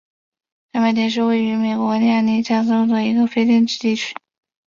[0.73, 4.15] 上麦田是位于美国亚利桑那州阿帕契县的一个非建制地区。